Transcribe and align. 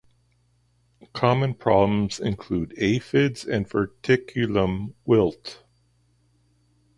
Common 1.13 1.53
problems 1.53 2.19
include 2.19 2.73
aphids 2.77 3.45
and 3.45 3.69
verticillium 3.69 4.95
wilt. 5.05 5.63